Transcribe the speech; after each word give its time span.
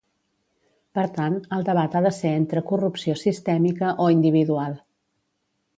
Per 0.99 1.03
tant, 1.17 1.35
el 1.57 1.67
debat 1.67 1.97
ha 1.97 2.01
de 2.07 2.13
ser 2.21 2.33
entre 2.39 2.65
corrupció 2.73 3.17
sistèmica 3.25 3.95
o 4.07 4.13
individual. 4.19 4.77